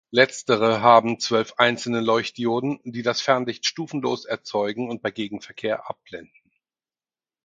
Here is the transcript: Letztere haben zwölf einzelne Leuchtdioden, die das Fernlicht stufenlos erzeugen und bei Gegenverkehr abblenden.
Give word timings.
Letztere 0.09 0.81
haben 0.81 1.19
zwölf 1.19 1.53
einzelne 1.57 2.01
Leuchtdioden, 2.01 2.79
die 2.85 3.03
das 3.03 3.21
Fernlicht 3.21 3.67
stufenlos 3.67 4.25
erzeugen 4.25 4.89
und 4.89 5.03
bei 5.03 5.11
Gegenverkehr 5.11 5.87
abblenden. 5.91 6.41